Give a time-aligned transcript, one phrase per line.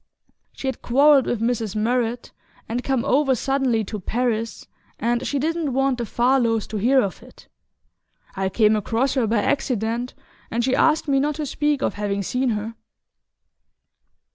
[0.53, 1.75] "She had quarrelled with Mrs.
[1.75, 2.31] Murrett
[2.67, 4.65] and come over suddenly to Paris,
[4.97, 7.47] and she didn't want the Farlows to hear of it.
[8.35, 10.15] I came across her by accident,
[10.49, 12.73] and she asked me not to speak of having seen her."